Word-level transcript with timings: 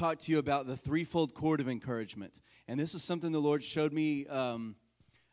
talk 0.00 0.18
to 0.18 0.32
you 0.32 0.38
about 0.38 0.66
the 0.66 0.78
threefold 0.78 1.34
cord 1.34 1.60
of 1.60 1.68
encouragement. 1.68 2.40
And 2.66 2.80
this 2.80 2.94
is 2.94 3.04
something 3.04 3.32
the 3.32 3.38
Lord 3.38 3.62
showed 3.62 3.92
me 3.92 4.26
um, 4.28 4.74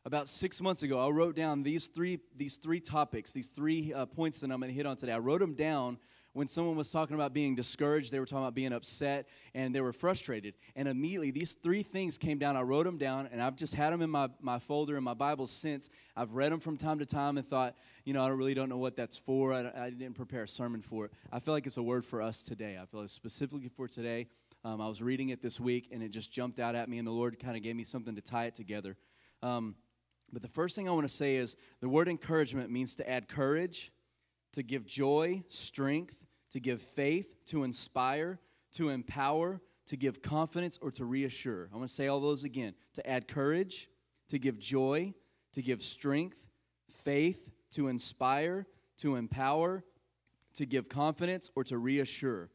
about 0.03 0.27
six 0.27 0.59
months 0.61 0.83
ago. 0.83 0.99
I 0.99 1.09
wrote 1.09 1.37
down 1.37 1.63
these 1.63 1.87
three, 1.87 2.19
these 2.35 2.57
three 2.57 2.81
topics, 2.81 3.31
these 3.31 3.47
three 3.47 3.93
uh, 3.93 4.05
points 4.07 4.41
that 4.41 4.51
I'm 4.51 4.59
going 4.59 4.69
to 4.69 4.75
hit 4.75 4.85
on 4.85 4.97
today. 4.97 5.13
I 5.13 5.19
wrote 5.19 5.39
them 5.39 5.53
down 5.53 5.99
when 6.33 6.47
someone 6.47 6.75
was 6.75 6.91
talking 6.91 7.15
about 7.15 7.33
being 7.33 7.55
discouraged, 7.55 8.11
they 8.11 8.19
were 8.19 8.25
talking 8.25 8.43
about 8.43 8.53
being 8.53 8.71
upset, 8.71 9.27
and 9.55 9.73
they 9.73 9.81
were 9.81 9.93
frustrated. 9.93 10.53
And 10.75 10.87
immediately, 10.87 11.31
these 11.31 11.53
three 11.53 11.81
things 11.81 12.19
came 12.19 12.37
down. 12.37 12.55
I 12.55 12.61
wrote 12.61 12.83
them 12.83 12.99
down, 12.99 13.27
and 13.31 13.41
I've 13.41 13.55
just 13.55 13.73
had 13.73 13.91
them 13.91 14.03
in 14.03 14.09
my, 14.11 14.29
my 14.39 14.59
folder 14.59 14.97
in 14.97 15.03
my 15.03 15.15
Bible 15.15 15.47
since. 15.47 15.89
I've 16.15 16.33
read 16.33 16.51
them 16.51 16.59
from 16.59 16.77
time 16.77 16.99
to 16.99 17.07
time 17.07 17.37
and 17.37 17.47
thought, 17.47 17.75
you 18.03 18.13
know, 18.13 18.23
I 18.23 18.27
really 18.27 18.53
don't 18.53 18.69
know 18.69 18.77
what 18.77 18.95
that's 18.95 19.17
for. 19.17 19.51
I, 19.51 19.85
I 19.85 19.89
didn't 19.89 20.13
prepare 20.13 20.43
a 20.43 20.47
sermon 20.47 20.83
for 20.83 21.05
it. 21.05 21.11
I 21.31 21.39
feel 21.39 21.55
like 21.55 21.65
it's 21.65 21.77
a 21.77 21.83
word 21.83 22.05
for 22.05 22.21
us 22.21 22.43
today. 22.43 22.77
I 22.79 22.85
feel 22.85 22.99
like 22.99 23.09
specifically 23.09 23.69
for 23.69 23.87
today. 23.87 24.27
Um, 24.67 24.81
I 24.81 24.87
was 24.89 25.01
reading 25.01 25.29
it 25.29 25.41
this 25.41 25.61
week, 25.61 25.87
and 25.93 26.03
it 26.03 26.09
just 26.09 26.29
jumped 26.29 26.59
out 26.59 26.75
at 26.75 26.89
me, 26.89 26.97
and 26.97 27.07
the 27.07 27.11
Lord 27.11 27.39
kind 27.39 27.55
of 27.55 27.63
gave 27.63 27.73
me 27.77 27.85
something 27.85 28.15
to 28.15 28.21
tie 28.21 28.47
it 28.47 28.55
together. 28.55 28.97
Um, 29.41 29.75
but 30.29 30.41
the 30.41 30.49
first 30.49 30.75
thing 30.75 30.89
I 30.89 30.91
want 30.91 31.07
to 31.07 31.13
say 31.13 31.37
is 31.37 31.55
the 31.79 31.87
word 31.87 32.09
encouragement 32.09 32.69
means 32.69 32.93
to 32.95 33.09
add 33.09 33.29
courage, 33.29 33.93
to 34.51 34.63
give 34.63 34.85
joy, 34.85 35.43
strength, 35.47 36.17
to 36.51 36.59
give 36.59 36.81
faith, 36.81 37.45
to 37.45 37.63
inspire, 37.63 38.39
to 38.73 38.89
empower, 38.89 39.61
to 39.85 39.95
give 39.95 40.21
confidence, 40.21 40.77
or 40.81 40.91
to 40.91 41.05
reassure. 41.05 41.69
I'm 41.71 41.77
going 41.77 41.87
to 41.87 41.93
say 41.93 42.07
all 42.07 42.19
those 42.19 42.43
again 42.43 42.73
to 42.95 43.09
add 43.09 43.29
courage, 43.29 43.87
to 44.27 44.37
give 44.37 44.59
joy, 44.59 45.13
to 45.53 45.61
give 45.61 45.81
strength, 45.81 46.45
faith, 47.05 47.49
to 47.71 47.87
inspire, 47.87 48.67
to 48.97 49.15
empower, 49.15 49.85
to 50.55 50.65
give 50.65 50.89
confidence, 50.89 51.49
or 51.55 51.63
to 51.63 51.77
reassure. 51.77 52.49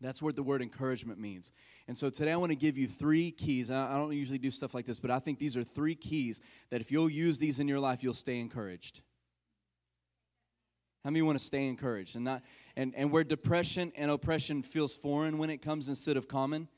That's 0.00 0.22
what 0.22 0.36
the 0.36 0.42
word 0.42 0.62
encouragement 0.62 1.18
means. 1.18 1.50
And 1.88 1.98
so 1.98 2.08
today 2.08 2.32
I 2.32 2.36
want 2.36 2.50
to 2.50 2.56
give 2.56 2.78
you 2.78 2.86
three 2.86 3.32
keys. 3.32 3.70
I 3.70 3.96
don't 3.96 4.12
usually 4.12 4.38
do 4.38 4.50
stuff 4.50 4.72
like 4.72 4.86
this, 4.86 5.00
but 5.00 5.10
I 5.10 5.18
think 5.18 5.38
these 5.38 5.56
are 5.56 5.64
three 5.64 5.96
keys 5.96 6.40
that 6.70 6.80
if 6.80 6.92
you'll 6.92 7.10
use 7.10 7.38
these 7.38 7.58
in 7.58 7.66
your 7.66 7.80
life, 7.80 8.02
you'll 8.02 8.14
stay 8.14 8.38
encouraged. 8.38 9.02
How 11.04 11.10
many 11.10 11.22
want 11.22 11.38
to 11.38 11.44
stay 11.44 11.66
encouraged 11.66 12.16
and 12.16 12.24
not 12.24 12.42
and, 12.76 12.94
and 12.94 13.10
where 13.10 13.24
depression 13.24 13.92
and 13.96 14.10
oppression 14.10 14.62
feels 14.62 14.94
foreign 14.94 15.38
when 15.38 15.50
it 15.50 15.62
comes 15.62 15.88
instead 15.88 16.16
of 16.16 16.28
common? 16.28 16.68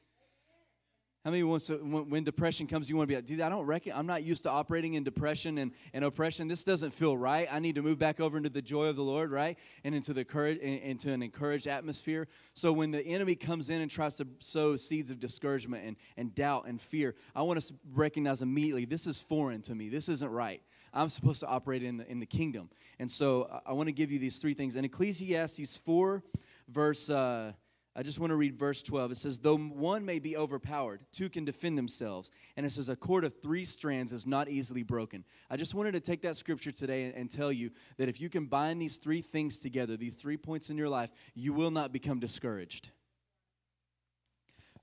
How 1.25 1.31
many 1.31 1.43
wants 1.43 1.67
to, 1.67 1.75
when, 1.75 2.25
depression 2.25 2.67
comes, 2.67 2.89
you 2.89 2.97
want 2.97 3.07
to 3.07 3.13
be 3.13 3.17
like, 3.17 3.27
dude, 3.27 3.43
I 3.43 3.51
don't 3.51 3.67
reckon, 3.67 3.93
I'm 3.95 4.07
not 4.07 4.23
used 4.23 4.45
to 4.45 4.51
operating 4.51 4.95
in 4.95 5.05
depression 5.05 5.59
and, 5.59 5.73
and 5.93 6.03
oppression. 6.03 6.49
This 6.49 6.65
doesn't 6.65 6.93
feel 6.93 7.15
right. 7.15 7.47
I 7.51 7.59
need 7.59 7.75
to 7.75 7.83
move 7.83 7.99
back 7.99 8.21
over 8.21 8.39
into 8.39 8.49
the 8.49 8.63
joy 8.63 8.87
of 8.87 8.97
the 8.97 9.03
Lord, 9.03 9.31
right? 9.31 9.59
And 9.85 9.95
into 9.95 10.15
the 10.15 10.25
courage, 10.25 10.59
into 10.61 11.13
an 11.13 11.23
encouraged 11.23 11.67
atmosphere. 11.67 12.27
So 12.55 12.73
when 12.73 12.91
the 12.91 13.03
enemy 13.03 13.35
comes 13.35 13.69
in 13.69 13.83
and 13.83 13.91
tries 13.91 14.15
to 14.15 14.27
sow 14.39 14.77
seeds 14.77 15.11
of 15.11 15.21
discouragement 15.21 15.85
and, 15.85 15.97
and 16.17 16.35
doubt 16.35 16.65
and 16.67 16.81
fear, 16.81 17.15
I 17.37 17.43
want 17.43 17.61
to 17.61 17.75
recognize 17.93 18.41
immediately, 18.41 18.87
this 18.87 19.07
is 19.07 19.21
foreign 19.21 19.61
to 19.63 19.75
me. 19.75 19.91
This 19.91 20.09
isn't 20.09 20.31
right. 20.31 20.63
I'm 20.95 21.11
supposed 21.11 21.41
to 21.41 21.47
operate 21.47 21.83
in 21.83 21.99
the, 21.99 22.11
in 22.11 22.21
the 22.21 22.27
kingdom. 22.27 22.71
And 22.99 23.13
so 23.13 23.61
I 23.67 23.75
want 23.75 23.89
to 23.89 23.93
give 23.93 24.11
you 24.11 24.19
these 24.19 24.39
three 24.39 24.55
things. 24.55 24.75
In 24.75 24.87
Ecclesiastes 24.87 25.77
4, 25.77 26.23
verse, 26.67 27.11
uh, 27.11 27.53
I 27.97 28.05
just 28.05 28.21
want 28.21 28.31
to 28.31 28.37
read 28.37 28.57
verse 28.57 28.83
12. 28.83 29.13
It 29.13 29.17
says, 29.17 29.39
Though 29.41 29.57
one 29.57 30.05
may 30.05 30.21
be 30.21 30.37
overpowered, 30.37 31.01
two 31.11 31.29
can 31.29 31.45
defend 31.45 31.77
themselves. 31.77 32.31
And 32.57 32.65
it 32.65 32.71
says, 32.71 32.89
A 32.89 32.95
cord 32.95 33.25
of 33.25 33.41
three 33.43 33.65
strands 33.65 34.13
is 34.13 34.29
not 34.29 34.49
easily 34.49 34.85
broken. 34.85 35.25
I 35.51 35.57
just 35.57 35.75
wanted 35.75 35.93
to 35.93 36.01
take 36.01 36.23
that 36.23 36.37
scripture 36.37 36.71
today 36.71 37.13
and, 37.15 37.31
tell 37.31 37.53
you 37.53 37.71
that 37.97 38.09
if 38.09 38.21
you 38.21 38.29
can 38.29 38.47
bind 38.47 38.81
these 38.81 38.97
three 38.97 39.23
things 39.23 39.59
together, 39.59 39.97
these 39.97 40.15
three 40.15 40.37
points 40.37 40.71
in 40.71 40.77
your 40.77 40.89
life, 40.89 41.11
you 41.35 41.53
will 41.53 41.71
not 41.71 41.93
become 41.93 42.21
discouraged. 42.21 42.91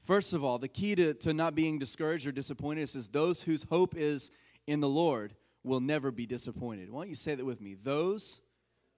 First 0.03 0.33
of 0.33 0.43
all, 0.43 0.57
the 0.57 0.69
key 0.69 0.95
to, 0.95 1.13
to 1.13 1.33
not 1.33 1.55
being 1.55 1.79
discouraged 1.79 2.27
or 2.27 2.31
disappointed 2.31 2.83
is 2.83 2.91
says, 2.91 3.07
Those 3.07 3.41
whose 3.41 3.63
hope 3.63 3.95
is 3.97 4.31
in 4.65 4.81
the 4.81 4.89
Lord 4.89 5.33
will 5.63 5.79
never 5.79 6.11
be 6.11 6.25
disappointed. 6.25 6.89
Why 6.89 7.01
don't 7.01 7.09
you 7.09 7.15
say 7.15 7.35
that 7.35 7.45
with 7.45 7.61
me? 7.61 7.73
Those 7.73 8.41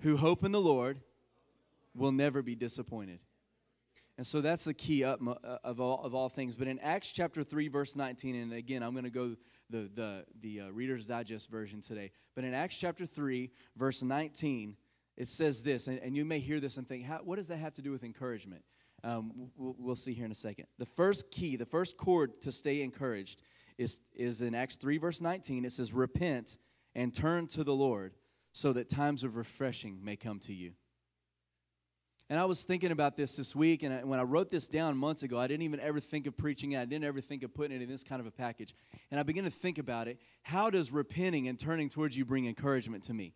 who 0.02 0.18
hope 0.18 0.44
in 0.44 0.52
the 0.52 0.62
Lord 0.62 1.00
will 1.96 2.12
never 2.12 2.42
be 2.42 2.56
disappointed. 2.56 3.20
And 4.20 4.28
so 4.28 4.42
that's 4.42 4.66
the 4.66 4.74
key 4.74 5.06
up 5.06 5.22
uh, 5.26 5.60
of 5.64 5.80
all, 5.80 6.04
of 6.04 6.14
all 6.14 6.28
things. 6.28 6.58
But 6.58 6.68
in 6.68 6.78
Acts 6.80 7.10
chapter 7.10 7.42
3, 7.42 7.70
verse 7.70 7.96
19, 7.96 8.36
and 8.36 8.52
again, 8.52 8.84
I'm 8.84 8.92
going 8.92 9.06
to 9.06 9.10
go 9.10 9.38
the, 9.70 9.90
the, 9.96 10.26
the 10.42 10.60
uh, 10.60 10.72
Reader's 10.72 11.06
Digest 11.06 11.50
version 11.50 11.80
today. 11.80 12.12
But 12.36 12.44
in 12.44 12.54
Acts 12.54 12.76
chapter 12.76 13.06
3, 13.06 13.50
verse 13.78 14.04
19, 14.04 14.76
it 15.16 15.30
says 15.30 15.64
this, 15.64 15.88
and, 15.88 16.00
and 16.00 16.18
you 16.18 16.26
may 16.26 16.40
hear 16.40 16.60
this 16.60 16.76
and 16.76 16.86
think, 16.86 17.06
what 17.24 17.38
does 17.38 17.48
that 17.48 17.60
have 17.60 17.74
to 17.76 17.82
do 17.82 17.94
with 17.94 18.04
encouragement? 18.04 18.62
Um, 19.06 19.32
we'll, 19.56 19.78
we'll 19.80 19.96
see 19.96 20.12
here 20.12 20.26
in 20.26 20.34
a 20.34 20.36
second. 20.36 20.66
The 20.80 20.86
first 20.86 21.32
key, 21.32 21.56
the 21.56 21.66
first 21.66 21.96
cord 21.96 22.42
to 22.42 22.52
stay 22.52 22.82
encouraged 22.82 23.42
is, 23.78 24.02
is 24.14 24.42
in 24.42 24.54
Acts 24.54 24.76
3, 24.76 24.98
verse 24.98 25.22
19. 25.22 25.64
It 25.64 25.72
says, 25.72 25.94
Repent 25.94 26.58
and 26.94 27.14
turn 27.14 27.48
to 27.48 27.64
the 27.64 27.74
Lord 27.74 28.16
so 28.52 28.74
that 28.74 28.90
times 28.90 29.24
of 29.24 29.38
refreshing 29.38 30.04
may 30.04 30.18
come 30.18 30.40
to 30.40 30.54
you. 30.54 30.74
And 32.30 32.40
I 32.40 32.46
was 32.46 32.64
thinking 32.64 32.92
about 32.92 33.16
this 33.16 33.36
this 33.36 33.56
week, 33.56 33.82
and 33.82 33.94
I, 33.94 34.04
when 34.04 34.20
I 34.20 34.24
wrote 34.24 34.52
this 34.52 34.68
down 34.68 34.96
months 34.98 35.24
ago, 35.24 35.40
I 35.40 35.48
didn't 35.48 35.64
even 35.64 35.80
ever 35.80 36.00
think 36.00 36.28
of 36.28 36.38
preaching 36.38 36.74
it. 36.74 36.80
I 36.80 36.86
didn't 36.86 37.06
ever 37.06 37.22
think 37.22 37.42
of 37.42 37.54
putting 37.54 37.76
it 37.76 37.82
in 37.82 37.90
this 37.90 38.04
kind 38.04 38.20
of 38.22 38.28
a 38.28 38.32
package. 38.32 38.76
And 39.10 39.20
I 39.20 39.24
began 39.24 39.46
to 39.46 39.50
think 39.50 39.80
about 39.80 40.08
it. 40.08 40.20
How 40.44 40.70
does 40.70 40.92
repenting 40.92 41.48
and 41.48 41.58
turning 41.58 41.90
towards 41.90 42.16
you 42.16 42.26
bring 42.26 42.46
encouragement 42.46 43.04
to 43.06 43.14
me? 43.14 43.34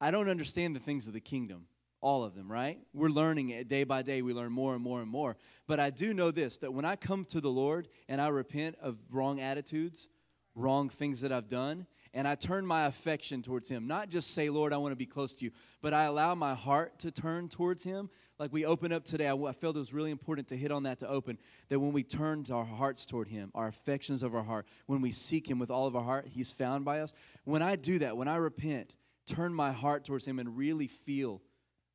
I 0.00 0.10
don't 0.10 0.28
understand 0.28 0.76
the 0.76 0.80
things 0.80 1.06
of 1.06 1.14
the 1.14 1.20
kingdom 1.20 1.66
all 2.00 2.24
of 2.24 2.34
them, 2.34 2.50
right? 2.50 2.78
We're 2.94 3.08
learning 3.08 3.50
it 3.50 3.68
day 3.68 3.84
by 3.84 4.02
day. 4.02 4.22
We 4.22 4.32
learn 4.32 4.52
more 4.52 4.74
and 4.74 4.82
more 4.82 5.00
and 5.00 5.10
more. 5.10 5.36
But 5.66 5.80
I 5.80 5.90
do 5.90 6.14
know 6.14 6.30
this 6.30 6.58
that 6.58 6.72
when 6.72 6.84
I 6.84 6.96
come 6.96 7.24
to 7.26 7.40
the 7.40 7.50
Lord 7.50 7.88
and 8.08 8.20
I 8.20 8.28
repent 8.28 8.76
of 8.80 8.98
wrong 9.10 9.40
attitudes, 9.40 10.08
wrong 10.54 10.88
things 10.88 11.20
that 11.22 11.32
I've 11.32 11.48
done, 11.48 11.86
and 12.14 12.26
I 12.26 12.34
turn 12.34 12.66
my 12.66 12.86
affection 12.86 13.42
towards 13.42 13.68
Him, 13.68 13.86
not 13.86 14.08
just 14.08 14.32
say, 14.32 14.48
Lord, 14.48 14.72
I 14.72 14.76
want 14.78 14.92
to 14.92 14.96
be 14.96 15.06
close 15.06 15.34
to 15.34 15.44
you, 15.44 15.50
but 15.82 15.92
I 15.92 16.04
allow 16.04 16.34
my 16.34 16.54
heart 16.54 16.98
to 17.00 17.10
turn 17.10 17.48
towards 17.48 17.84
Him. 17.84 18.10
Like 18.38 18.52
we 18.52 18.64
open 18.64 18.92
up 18.92 19.04
today, 19.04 19.28
I 19.28 19.52
felt 19.52 19.76
it 19.76 19.80
was 19.80 19.92
really 19.92 20.10
important 20.10 20.48
to 20.48 20.56
hit 20.56 20.70
on 20.70 20.84
that 20.84 21.00
to 21.00 21.08
open 21.08 21.38
that 21.68 21.80
when 21.80 21.92
we 21.92 22.04
turn 22.04 22.44
our 22.52 22.64
hearts 22.64 23.04
toward 23.04 23.28
Him, 23.28 23.50
our 23.54 23.66
affections 23.66 24.22
of 24.22 24.34
our 24.34 24.44
heart, 24.44 24.66
when 24.86 25.00
we 25.00 25.10
seek 25.10 25.50
Him 25.50 25.58
with 25.58 25.70
all 25.70 25.86
of 25.86 25.96
our 25.96 26.04
heart, 26.04 26.28
He's 26.28 26.52
found 26.52 26.84
by 26.84 27.00
us. 27.00 27.12
When 27.44 27.62
I 27.62 27.76
do 27.76 27.98
that, 27.98 28.16
when 28.16 28.28
I 28.28 28.36
repent, 28.36 28.94
turn 29.26 29.52
my 29.52 29.72
heart 29.72 30.04
towards 30.04 30.24
Him 30.24 30.38
and 30.38 30.56
really 30.56 30.86
feel 30.86 31.42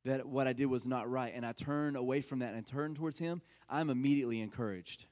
that 0.04 0.26
what 0.26 0.46
I 0.46 0.52
did 0.52 0.66
was 0.66 0.86
not 0.86 1.10
right, 1.10 1.32
and 1.34 1.46
I 1.46 1.52
turn 1.52 1.96
away 1.96 2.20
from 2.20 2.40
that 2.40 2.52
and 2.54 2.66
turn 2.66 2.94
towards 2.94 3.18
Him, 3.18 3.40
I'm 3.70 3.88
immediately 3.88 4.40
encouraged. 4.40 5.06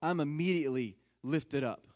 I'm 0.00 0.20
immediately 0.20 0.96
lifted 1.24 1.64
up. 1.64 1.88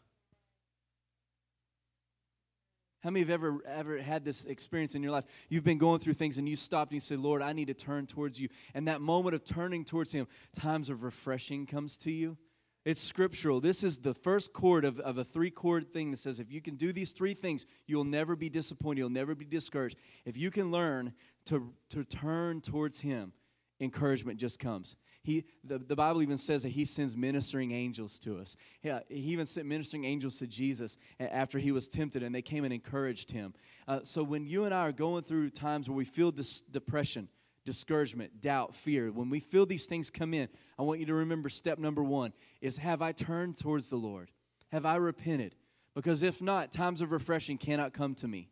How 3.01 3.09
many 3.09 3.21
have 3.21 3.31
ever 3.31 3.57
ever 3.65 3.99
had 3.99 4.23
this 4.23 4.45
experience 4.45 4.93
in 4.93 5.01
your 5.01 5.11
life? 5.11 5.25
You've 5.49 5.63
been 5.63 5.79
going 5.79 5.99
through 5.99 6.13
things 6.13 6.37
and 6.37 6.47
you 6.47 6.55
stopped 6.55 6.91
and 6.91 6.95
you 6.95 7.01
said, 7.01 7.19
Lord, 7.19 7.41
I 7.41 7.51
need 7.53 7.67
to 7.67 7.73
turn 7.73 8.05
towards 8.05 8.39
you. 8.39 8.49
And 8.73 8.87
that 8.87 9.01
moment 9.01 9.35
of 9.35 9.43
turning 9.43 9.83
towards 9.83 10.11
Him, 10.11 10.27
times 10.55 10.89
of 10.89 11.03
refreshing 11.03 11.65
comes 11.65 11.97
to 11.97 12.11
you. 12.11 12.37
It's 12.83 13.01
scriptural. 13.01 13.61
This 13.61 13.83
is 13.83 13.99
the 13.99 14.13
first 14.13 14.53
cord 14.53 14.85
of, 14.85 14.99
of 14.99 15.17
a 15.17 15.23
three 15.23 15.51
cord 15.51 15.93
thing 15.93 16.11
that 16.11 16.17
says 16.17 16.39
if 16.39 16.51
you 16.51 16.61
can 16.61 16.75
do 16.75 16.91
these 16.91 17.11
three 17.11 17.33
things, 17.33 17.65
you'll 17.85 18.03
never 18.03 18.35
be 18.35 18.49
disappointed. 18.49 18.99
You'll 18.99 19.09
never 19.09 19.35
be 19.35 19.45
discouraged. 19.45 19.97
If 20.25 20.37
you 20.37 20.49
can 20.49 20.71
learn 20.71 21.13
to, 21.45 21.73
to 21.89 22.03
turn 22.03 22.61
towards 22.61 23.01
Him, 23.01 23.33
encouragement 23.79 24.39
just 24.39 24.59
comes. 24.59 24.97
He, 25.23 25.45
the, 25.63 25.77
the 25.77 25.95
Bible 25.95 26.21
even 26.23 26.37
says 26.37 26.63
that 26.63 26.69
He 26.69 26.83
sends 26.85 27.15
ministering 27.15 27.71
angels 27.71 28.17
to 28.19 28.39
us. 28.39 28.55
Yeah, 28.81 29.01
he 29.07 29.31
even 29.31 29.45
sent 29.45 29.67
ministering 29.67 30.03
angels 30.03 30.37
to 30.37 30.47
Jesus 30.47 30.97
after 31.19 31.59
He 31.59 31.71
was 31.71 31.87
tempted, 31.87 32.23
and 32.23 32.33
they 32.33 32.41
came 32.41 32.63
and 32.63 32.73
encouraged 32.73 33.31
Him. 33.31 33.53
Uh, 33.87 33.99
so 34.03 34.23
when 34.23 34.47
you 34.47 34.65
and 34.65 34.73
I 34.73 34.79
are 34.79 34.91
going 34.91 35.23
through 35.23 35.51
times 35.51 35.87
where 35.87 35.95
we 35.95 36.05
feel 36.05 36.31
dis- 36.31 36.61
depression, 36.61 37.27
discouragement, 37.65 38.41
doubt, 38.41 38.73
fear, 38.73 39.11
when 39.11 39.29
we 39.29 39.39
feel 39.39 39.67
these 39.67 39.85
things 39.85 40.09
come 40.09 40.33
in, 40.33 40.47
I 40.79 40.81
want 40.81 40.99
you 40.99 41.05
to 41.05 41.13
remember 41.13 41.49
step 41.49 41.77
number 41.77 42.03
one 42.03 42.33
is 42.59 42.77
have 42.77 43.01
I 43.03 43.11
turned 43.11 43.59
towards 43.59 43.89
the 43.89 43.97
Lord? 43.97 44.31
Have 44.71 44.85
I 44.85 44.95
repented? 44.95 45.55
Because 45.93 46.23
if 46.23 46.41
not, 46.41 46.71
times 46.71 47.01
of 47.01 47.11
refreshing 47.11 47.57
cannot 47.57 47.93
come 47.93 48.15
to 48.15 48.27
me. 48.27 48.49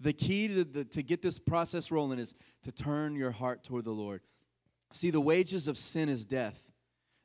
The 0.00 0.12
key 0.12 0.48
to, 0.48 0.64
the, 0.64 0.84
to 0.84 1.02
get 1.02 1.22
this 1.22 1.38
process 1.38 1.90
rolling 1.90 2.18
is 2.18 2.34
to 2.64 2.72
turn 2.72 3.14
your 3.14 3.30
heart 3.30 3.62
toward 3.62 3.84
the 3.84 3.92
Lord. 3.92 4.20
See, 4.94 5.10
the 5.10 5.20
wages 5.20 5.66
of 5.66 5.76
sin 5.76 6.08
is 6.08 6.24
death. 6.24 6.70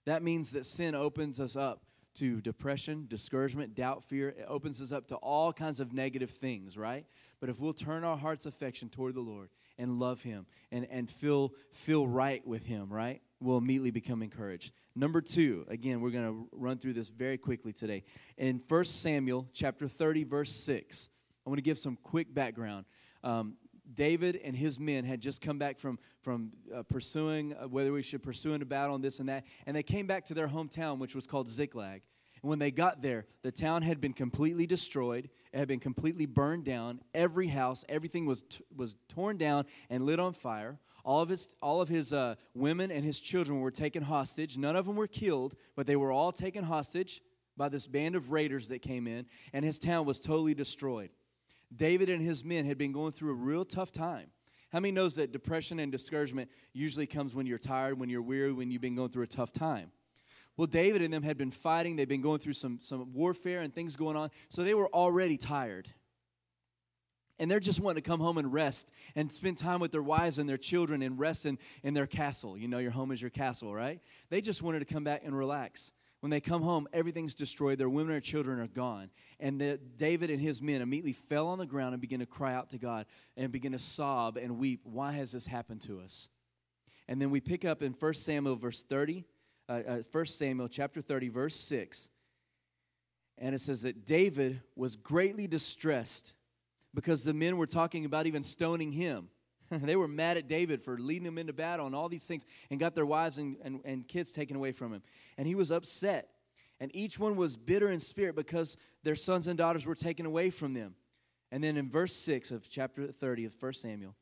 That 0.07 0.23
means 0.23 0.51
that 0.51 0.65
sin 0.65 0.95
opens 0.95 1.39
us 1.39 1.55
up 1.55 1.83
to 2.15 2.41
depression, 2.41 3.05
discouragement, 3.07 3.75
doubt, 3.75 4.03
fear. 4.03 4.29
It 4.29 4.45
opens 4.47 4.81
us 4.81 4.91
up 4.91 5.07
to 5.09 5.15
all 5.17 5.53
kinds 5.53 5.79
of 5.79 5.93
negative 5.93 6.31
things, 6.31 6.75
right? 6.75 7.05
But 7.39 7.49
if 7.49 7.59
we'll 7.59 7.73
turn 7.73 8.03
our 8.03 8.17
heart's 8.17 8.47
affection 8.47 8.89
toward 8.89 9.13
the 9.13 9.21
Lord 9.21 9.49
and 9.77 9.99
love 9.99 10.23
Him 10.23 10.47
and, 10.71 10.87
and 10.89 11.07
feel, 11.07 11.53
feel 11.71 12.07
right 12.07 12.45
with 12.45 12.65
Him, 12.65 12.91
right? 12.91 13.21
We'll 13.39 13.59
immediately 13.59 13.91
become 13.91 14.23
encouraged. 14.23 14.73
Number 14.95 15.21
two, 15.21 15.67
again, 15.69 16.01
we're 16.01 16.09
going 16.09 16.25
to 16.25 16.49
run 16.51 16.79
through 16.79 16.93
this 16.93 17.09
very 17.09 17.37
quickly 17.37 17.71
today. 17.71 18.03
In 18.39 18.63
1 18.67 18.85
Samuel 18.85 19.47
chapter 19.53 19.87
30, 19.87 20.23
verse 20.23 20.51
6, 20.51 21.09
I 21.45 21.49
want 21.51 21.59
to 21.59 21.63
give 21.63 21.77
some 21.77 21.99
quick 22.01 22.33
background. 22.33 22.85
Um, 23.23 23.57
David 23.93 24.39
and 24.43 24.55
his 24.55 24.79
men 24.79 25.03
had 25.03 25.21
just 25.21 25.41
come 25.41 25.57
back 25.57 25.77
from, 25.77 25.99
from 26.21 26.51
uh, 26.73 26.83
pursuing 26.83 27.53
uh, 27.53 27.67
whether 27.67 27.91
we 27.91 28.03
should 28.03 28.23
pursue 28.23 28.53
in 28.53 28.61
a 28.61 28.65
battle 28.65 28.95
and 28.95 29.03
this 29.03 29.19
and 29.19 29.29
that, 29.29 29.45
and 29.65 29.75
they 29.75 29.83
came 29.83 30.07
back 30.07 30.25
to 30.25 30.33
their 30.33 30.47
hometown, 30.47 30.99
which 30.99 31.15
was 31.15 31.25
called 31.25 31.49
Ziklag. 31.49 32.01
And 32.41 32.49
when 32.49 32.59
they 32.59 32.71
got 32.71 33.01
there, 33.01 33.25
the 33.41 33.51
town 33.51 33.81
had 33.81 33.99
been 33.99 34.13
completely 34.13 34.65
destroyed. 34.65 35.29
It 35.51 35.57
had 35.57 35.67
been 35.67 35.79
completely 35.79 36.25
burned 36.25 36.63
down. 36.63 37.01
Every 37.13 37.47
house, 37.47 37.83
everything 37.89 38.25
was, 38.25 38.43
t- 38.43 38.63
was 38.75 38.95
torn 39.09 39.37
down 39.37 39.65
and 39.89 40.05
lit 40.05 40.19
on 40.19 40.33
fire. 40.33 40.79
All 41.03 41.21
of 41.21 41.29
his, 41.29 41.49
all 41.61 41.81
of 41.81 41.89
his 41.89 42.13
uh, 42.13 42.35
women 42.53 42.91
and 42.91 43.03
his 43.03 43.19
children 43.19 43.59
were 43.59 43.71
taken 43.71 44.03
hostage. 44.03 44.57
None 44.57 44.75
of 44.75 44.85
them 44.85 44.95
were 44.95 45.07
killed, 45.07 45.55
but 45.75 45.85
they 45.85 45.95
were 45.95 46.11
all 46.11 46.31
taken 46.31 46.63
hostage 46.63 47.21
by 47.57 47.67
this 47.69 47.87
band 47.87 48.15
of 48.15 48.31
raiders 48.31 48.69
that 48.69 48.81
came 48.81 49.05
in, 49.05 49.25
and 49.51 49.65
his 49.65 49.79
town 49.79 50.05
was 50.05 50.19
totally 50.19 50.53
destroyed. 50.53 51.09
David 51.75 52.09
and 52.09 52.21
his 52.21 52.43
men 52.43 52.65
had 52.65 52.77
been 52.77 52.91
going 52.91 53.11
through 53.11 53.31
a 53.31 53.35
real 53.35 53.65
tough 53.65 53.91
time. 53.91 54.27
How 54.71 54.79
many 54.79 54.91
knows 54.91 55.15
that 55.15 55.31
depression 55.31 55.79
and 55.79 55.91
discouragement 55.91 56.49
usually 56.73 57.07
comes 57.07 57.33
when 57.33 57.45
you're 57.45 57.57
tired, 57.57 57.99
when 57.99 58.09
you're 58.09 58.21
weary, 58.21 58.53
when 58.53 58.69
you've 58.71 58.81
been 58.81 58.95
going 58.95 59.09
through 59.09 59.23
a 59.23 59.27
tough 59.27 59.51
time? 59.51 59.91
Well, 60.57 60.67
David 60.67 61.01
and 61.01 61.13
them 61.13 61.23
had 61.23 61.37
been 61.37 61.51
fighting. 61.51 61.95
They've 61.95 62.07
been 62.07 62.21
going 62.21 62.39
through 62.39 62.53
some, 62.53 62.79
some 62.81 63.13
warfare 63.13 63.61
and 63.61 63.73
things 63.73 63.95
going 63.95 64.17
on. 64.17 64.29
So 64.49 64.63
they 64.63 64.73
were 64.73 64.89
already 64.89 65.37
tired. 65.37 65.87
And 67.39 67.49
they're 67.49 67.61
just 67.61 67.79
wanting 67.79 68.03
to 68.03 68.07
come 68.07 68.19
home 68.19 68.37
and 68.37 68.51
rest 68.51 68.91
and 69.15 69.31
spend 69.31 69.57
time 69.57 69.79
with 69.79 69.91
their 69.91 70.03
wives 70.03 70.37
and 70.37 70.49
their 70.49 70.57
children 70.57 71.01
and 71.01 71.17
rest 71.17 71.45
in, 71.45 71.57
in 71.81 71.93
their 71.93 72.05
castle. 72.05 72.57
You 72.57 72.67
know, 72.67 72.79
your 72.79 72.91
home 72.91 73.11
is 73.11 73.21
your 73.21 73.29
castle, 73.29 73.73
right? 73.73 74.01
They 74.29 74.41
just 74.41 74.61
wanted 74.61 74.79
to 74.79 74.93
come 74.93 75.05
back 75.05 75.21
and 75.23 75.35
relax. 75.35 75.93
When 76.21 76.29
they 76.29 76.41
come 76.41 76.61
home, 76.61 76.87
everything's 76.91 77.33
destroyed. 77.33 77.77
Their 77.77 77.89
women 77.89 78.13
and 78.13 78.23
children 78.23 78.59
are 78.59 78.67
gone. 78.67 79.09
And 79.39 79.59
the, 79.61 79.79
David 79.97 80.29
and 80.29 80.41
his 80.41 80.61
men 80.61 80.81
immediately 80.81 81.13
fell 81.13 81.47
on 81.47 81.57
the 81.59 81.65
ground 81.65 81.93
and 81.93 82.01
began 82.01 82.19
to 82.19 82.25
cry 82.25 82.53
out 82.53 82.69
to 82.71 82.77
God 82.77 83.05
and 83.37 83.51
begin 83.51 83.71
to 83.71 83.79
sob 83.79 84.35
and 84.35 84.57
weep. 84.57 84.81
Why 84.83 85.13
has 85.13 85.31
this 85.31 85.47
happened 85.47 85.81
to 85.81 86.01
us? 86.01 86.27
And 87.07 87.21
then 87.21 87.31
we 87.31 87.39
pick 87.39 87.63
up 87.63 87.81
in 87.81 87.93
1 87.93 88.13
Samuel, 88.15 88.57
verse 88.57 88.83
30, 88.83 89.25
uh, 89.69 89.71
uh, 89.71 89.97
1 90.11 90.25
Samuel 90.25 90.67
chapter 90.67 90.99
30, 90.99 91.29
verse 91.29 91.55
6. 91.55 92.09
And 93.37 93.55
it 93.55 93.61
says 93.61 93.83
that 93.83 94.05
David 94.05 94.61
was 94.75 94.97
greatly 94.97 95.47
distressed 95.47 96.33
because 96.93 97.23
the 97.23 97.33
men 97.33 97.55
were 97.55 97.65
talking 97.65 98.03
about 98.03 98.27
even 98.27 98.43
stoning 98.43 98.91
him. 98.91 99.29
they 99.83 99.95
were 99.95 100.07
mad 100.07 100.37
at 100.37 100.47
David 100.47 100.81
for 100.81 100.97
leading 100.97 101.23
them 101.23 101.37
into 101.37 101.53
battle 101.53 101.85
and 101.85 101.95
all 101.95 102.09
these 102.09 102.25
things 102.25 102.45
and 102.69 102.79
got 102.79 102.95
their 102.95 103.05
wives 103.05 103.37
and, 103.37 103.57
and, 103.63 103.81
and 103.85 104.07
kids 104.07 104.31
taken 104.31 104.55
away 104.55 104.71
from 104.71 104.93
him. 104.93 105.01
And 105.37 105.47
he 105.47 105.55
was 105.55 105.71
upset. 105.71 106.29
And 106.79 106.95
each 106.95 107.19
one 107.19 107.35
was 107.35 107.55
bitter 107.55 107.91
in 107.91 107.99
spirit 107.99 108.35
because 108.35 108.77
their 109.03 109.15
sons 109.15 109.47
and 109.47 109.57
daughters 109.57 109.85
were 109.85 109.95
taken 109.95 110.25
away 110.25 110.49
from 110.49 110.73
them. 110.73 110.95
And 111.51 111.63
then 111.63 111.77
in 111.77 111.89
verse 111.89 112.13
6 112.13 112.51
of 112.51 112.69
chapter 112.69 113.07
30 113.07 113.45
of 113.45 113.55
1 113.59 113.73
Samuel, 113.73 114.15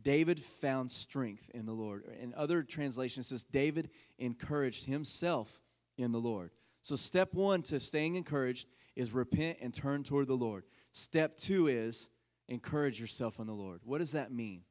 David 0.00 0.40
found 0.40 0.90
strength 0.90 1.50
in 1.52 1.66
the 1.66 1.72
Lord. 1.72 2.04
In 2.20 2.32
other 2.36 2.62
translations, 2.62 3.28
says 3.28 3.44
David 3.44 3.90
encouraged 4.18 4.86
himself 4.86 5.60
in 5.96 6.12
the 6.12 6.20
Lord. 6.20 6.52
So, 6.80 6.94
step 6.94 7.34
one 7.34 7.62
to 7.62 7.80
staying 7.80 8.14
encouraged 8.14 8.68
is 8.94 9.12
repent 9.12 9.58
and 9.60 9.74
turn 9.74 10.04
toward 10.04 10.28
the 10.28 10.34
Lord. 10.34 10.64
Step 10.92 11.36
two 11.36 11.66
is 11.66 12.08
encourage 12.48 13.00
yourself 13.00 13.38
in 13.40 13.46
the 13.46 13.52
Lord. 13.52 13.80
What 13.84 13.98
does 13.98 14.12
that 14.12 14.32
mean? 14.32 14.62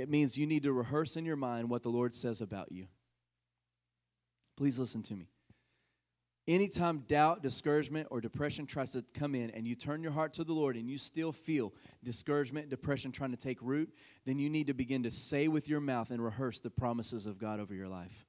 It 0.00 0.08
means 0.08 0.36
you 0.36 0.46
need 0.46 0.64
to 0.64 0.72
rehearse 0.72 1.16
in 1.16 1.24
your 1.24 1.36
mind 1.36 1.70
what 1.70 1.82
the 1.82 1.90
Lord 1.90 2.14
says 2.14 2.40
about 2.40 2.72
you. 2.72 2.86
Please 4.56 4.78
listen 4.78 5.02
to 5.04 5.14
me. 5.14 5.28
Anytime 6.48 7.04
doubt, 7.06 7.42
discouragement, 7.42 8.08
or 8.10 8.20
depression 8.20 8.66
tries 8.66 8.92
to 8.92 9.04
come 9.14 9.34
in 9.34 9.50
and 9.50 9.68
you 9.68 9.76
turn 9.76 10.02
your 10.02 10.10
heart 10.12 10.32
to 10.34 10.44
the 10.44 10.52
Lord 10.52 10.74
and 10.74 10.90
you 10.90 10.98
still 10.98 11.32
feel 11.32 11.72
discouragement, 12.02 12.70
depression 12.70 13.12
trying 13.12 13.30
to 13.30 13.36
take 13.36 13.58
root, 13.60 13.92
then 14.24 14.38
you 14.38 14.50
need 14.50 14.66
to 14.66 14.74
begin 14.74 15.04
to 15.04 15.10
say 15.10 15.48
with 15.48 15.68
your 15.68 15.80
mouth 15.80 16.10
and 16.10 16.24
rehearse 16.24 16.58
the 16.58 16.70
promises 16.70 17.26
of 17.26 17.38
God 17.38 17.60
over 17.60 17.74
your 17.74 17.88
life. 17.88 18.26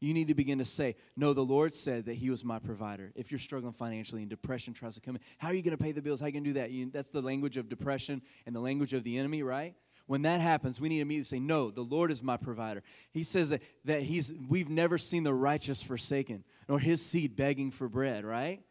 You 0.00 0.12
need 0.12 0.28
to 0.28 0.34
begin 0.34 0.58
to 0.58 0.64
say, 0.64 0.96
No, 1.16 1.32
the 1.32 1.44
Lord 1.44 1.74
said 1.74 2.06
that 2.06 2.14
He 2.14 2.28
was 2.28 2.44
my 2.44 2.58
provider. 2.58 3.12
If 3.14 3.30
you're 3.30 3.38
struggling 3.38 3.72
financially 3.72 4.22
and 4.22 4.28
depression 4.28 4.74
tries 4.74 4.94
to 4.96 5.00
come 5.00 5.16
in, 5.16 5.22
how 5.38 5.48
are 5.48 5.54
you 5.54 5.62
going 5.62 5.76
to 5.76 5.82
pay 5.82 5.92
the 5.92 6.02
bills? 6.02 6.20
How 6.20 6.26
are 6.26 6.28
you 6.30 6.32
going 6.32 6.44
to 6.44 6.50
do 6.50 6.54
that? 6.54 6.72
You, 6.72 6.90
that's 6.90 7.10
the 7.10 7.22
language 7.22 7.56
of 7.56 7.68
depression 7.68 8.20
and 8.46 8.54
the 8.54 8.60
language 8.60 8.92
of 8.94 9.04
the 9.04 9.16
enemy, 9.16 9.42
right? 9.42 9.74
When 10.06 10.22
that 10.22 10.40
happens, 10.40 10.80
we 10.80 10.88
need 10.88 10.96
to 10.96 11.02
immediately 11.02 11.38
say, 11.38 11.40
No, 11.40 11.70
the 11.70 11.82
Lord 11.82 12.10
is 12.10 12.22
my 12.22 12.36
provider. 12.36 12.82
He 13.10 13.22
says 13.22 13.50
that, 13.50 13.62
that 13.84 14.02
he's, 14.02 14.32
we've 14.48 14.68
never 14.68 14.98
seen 14.98 15.24
the 15.24 15.34
righteous 15.34 15.82
forsaken, 15.82 16.44
nor 16.68 16.78
his 16.78 17.04
seed 17.04 17.36
begging 17.36 17.70
for 17.70 17.88
bread, 17.88 18.24
right? 18.24 18.62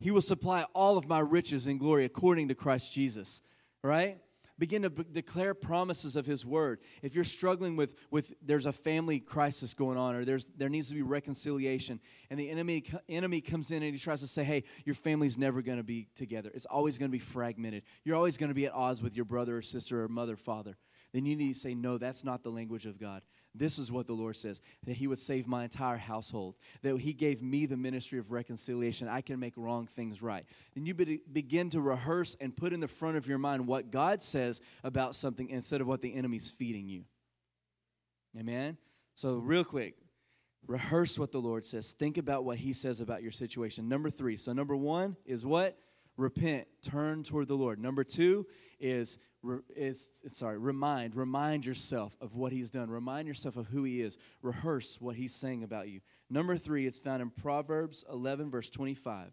He 0.00 0.10
will 0.10 0.22
supply 0.22 0.64
all 0.74 0.96
of 0.96 1.08
my 1.08 1.18
riches 1.18 1.66
and 1.66 1.80
glory 1.80 2.04
according 2.04 2.48
to 2.48 2.54
Christ 2.54 2.92
Jesus, 2.92 3.42
right? 3.82 4.18
Begin 4.58 4.82
to 4.82 4.90
b- 4.90 5.04
declare 5.10 5.54
promises 5.54 6.16
of 6.16 6.26
his 6.26 6.44
word. 6.44 6.80
If 7.02 7.14
you're 7.14 7.24
struggling 7.24 7.76
with, 7.76 7.94
with 8.10 8.34
there's 8.42 8.66
a 8.66 8.72
family 8.72 9.20
crisis 9.20 9.74
going 9.74 9.98
on 9.98 10.14
or 10.14 10.24
there's 10.24 10.46
there 10.56 10.68
needs 10.68 10.88
to 10.88 10.94
be 10.94 11.02
reconciliation 11.02 12.00
and 12.30 12.38
the 12.38 12.50
enemy 12.50 12.84
enemy 13.08 13.40
comes 13.40 13.70
in 13.70 13.82
and 13.82 13.92
he 13.92 13.98
tries 13.98 14.20
to 14.20 14.26
say 14.26 14.44
hey 14.44 14.64
your 14.84 14.94
family's 14.94 15.38
never 15.38 15.62
going 15.62 15.78
to 15.78 15.84
be 15.84 16.08
together. 16.14 16.50
It's 16.54 16.66
always 16.66 16.98
going 16.98 17.10
to 17.10 17.12
be 17.12 17.18
fragmented. 17.18 17.82
You're 18.04 18.16
always 18.16 18.36
going 18.36 18.48
to 18.50 18.54
be 18.54 18.66
at 18.66 18.72
odds 18.72 19.02
with 19.02 19.16
your 19.16 19.24
brother 19.24 19.58
or 19.58 19.62
sister 19.62 20.04
or 20.04 20.08
mother 20.08 20.36
father 20.36 20.76
then 21.12 21.26
you 21.26 21.36
need 21.36 21.54
to 21.54 21.58
say 21.58 21.74
no 21.74 21.98
that's 21.98 22.24
not 22.24 22.42
the 22.42 22.50
language 22.50 22.86
of 22.86 22.98
god 22.98 23.22
this 23.58 23.78
is 23.78 23.90
what 23.90 24.06
the 24.06 24.12
Lord 24.12 24.36
says 24.36 24.60
that 24.86 24.94
He 24.94 25.06
would 25.06 25.18
save 25.18 25.46
my 25.46 25.64
entire 25.64 25.96
household, 25.96 26.54
that 26.82 26.96
He 26.98 27.12
gave 27.12 27.42
me 27.42 27.66
the 27.66 27.76
ministry 27.76 28.18
of 28.18 28.30
reconciliation. 28.30 29.08
I 29.08 29.20
can 29.20 29.40
make 29.40 29.54
wrong 29.56 29.86
things 29.86 30.22
right. 30.22 30.44
Then 30.74 30.86
you 30.86 30.94
be- 30.94 31.20
begin 31.32 31.70
to 31.70 31.80
rehearse 31.80 32.36
and 32.40 32.56
put 32.56 32.72
in 32.72 32.80
the 32.80 32.88
front 32.88 33.16
of 33.16 33.26
your 33.26 33.38
mind 33.38 33.66
what 33.66 33.90
God 33.90 34.22
says 34.22 34.60
about 34.84 35.14
something 35.14 35.48
instead 35.50 35.80
of 35.80 35.86
what 35.86 36.02
the 36.02 36.14
enemy's 36.14 36.50
feeding 36.50 36.88
you. 36.88 37.04
Amen? 38.38 38.76
So, 39.14 39.34
real 39.34 39.64
quick, 39.64 39.96
rehearse 40.66 41.18
what 41.18 41.32
the 41.32 41.40
Lord 41.40 41.66
says. 41.66 41.92
Think 41.92 42.18
about 42.18 42.44
what 42.44 42.58
He 42.58 42.72
says 42.72 43.00
about 43.00 43.22
your 43.22 43.32
situation. 43.32 43.88
Number 43.88 44.10
three. 44.10 44.36
So, 44.36 44.52
number 44.52 44.76
one 44.76 45.16
is 45.24 45.44
what? 45.44 45.76
repent, 46.18 46.66
turn 46.82 47.22
toward 47.22 47.48
the 47.48 47.54
Lord. 47.54 47.78
Number 47.78 48.04
two 48.04 48.44
is, 48.78 49.18
is 49.74 50.10
sorry, 50.26 50.58
remind, 50.58 51.14
remind 51.14 51.64
yourself 51.64 52.16
of 52.20 52.34
what 52.34 52.52
he's 52.52 52.70
done. 52.70 52.90
Remind 52.90 53.28
yourself 53.28 53.56
of 53.56 53.68
who 53.68 53.84
he 53.84 54.00
is. 54.00 54.18
Rehearse 54.42 55.00
what 55.00 55.16
he's 55.16 55.34
saying 55.34 55.62
about 55.62 55.88
you. 55.88 56.00
Number 56.28 56.56
three, 56.56 56.86
it's 56.86 56.98
found 56.98 57.22
in 57.22 57.30
Proverbs 57.30 58.04
11, 58.10 58.50
verse 58.50 58.68
25. 58.68 59.32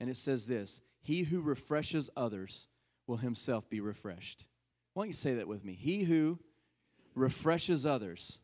And 0.00 0.10
it 0.10 0.16
says 0.16 0.46
this 0.46 0.80
He 1.00 1.22
who 1.22 1.40
refreshes 1.40 2.10
others 2.16 2.68
will 3.06 3.18
himself 3.18 3.68
be 3.68 3.80
refreshed. 3.80 4.46
Why 4.92 5.02
don't 5.02 5.08
you 5.08 5.14
say 5.14 5.34
that 5.34 5.48
with 5.48 5.64
me? 5.64 5.74
He 5.74 6.04
who 6.04 6.38
refreshes 7.14 7.84
others 7.84 8.38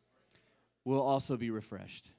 will 0.83 1.01
also 1.01 1.37
be 1.37 1.49
refreshed. 1.49 2.11